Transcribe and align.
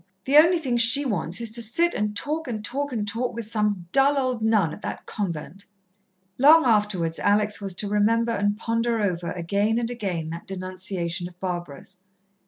The 0.23 0.35
only 0.37 0.57
thing 0.57 0.77
she 0.77 1.05
wants 1.05 1.39
is 1.41 1.51
to 1.51 1.61
sit 1.61 1.93
and 1.93 2.15
talk 2.17 2.47
and 2.47 2.65
talk 2.65 2.91
and 2.91 3.07
talk 3.07 3.35
with 3.35 3.45
some 3.45 3.85
dull 3.91 4.17
old 4.17 4.41
nun 4.41 4.73
at 4.73 4.81
that 4.81 5.05
convent!" 5.05 5.63
Long 6.39 6.65
afterwards 6.65 7.19
Alex 7.19 7.61
was 7.61 7.75
to 7.75 7.87
remember 7.87 8.31
and 8.31 8.57
ponder 8.57 8.99
over 8.99 9.31
again 9.33 9.77
and 9.77 9.91
again 9.91 10.31
that 10.31 10.47
denunciation 10.47 11.27
of 11.27 11.39
Barbara's. 11.39 11.97